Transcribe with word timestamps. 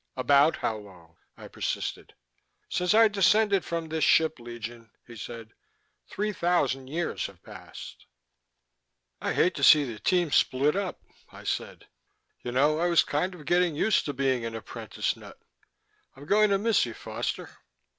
"About 0.15 0.55
how 0.55 0.77
long?" 0.77 1.17
I 1.37 1.47
persisted. 1.47 2.15
"Since 2.69 2.95
I 2.95 3.07
descended 3.07 3.63
from 3.63 3.87
this 3.87 4.03
ship, 4.03 4.39
Legion," 4.39 4.89
he 5.05 5.15
said, 5.15 5.53
"three 6.09 6.33
thousand 6.33 6.87
years 6.87 7.27
have 7.27 7.43
passed." 7.43 8.07
"I 9.21 9.31
hate 9.33 9.53
to 9.57 9.63
see 9.63 9.83
the 9.83 9.99
team 9.99 10.31
split 10.31 10.75
up," 10.75 10.99
I 11.31 11.43
said. 11.43 11.87
"You 12.41 12.51
know, 12.51 12.79
I 12.79 12.87
was 12.87 13.03
kind 13.03 13.35
of 13.35 13.45
getting 13.45 13.75
used 13.75 14.05
to 14.05 14.13
being 14.13 14.43
an 14.43 14.55
apprentice 14.55 15.15
nut. 15.15 15.37
I'm 16.15 16.25
going 16.25 16.49
to 16.49 16.57
miss 16.57 16.83
you, 16.83 16.95
Foster." 16.95 17.57